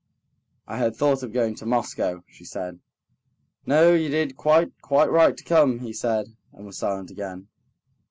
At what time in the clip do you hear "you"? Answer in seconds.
3.93-4.09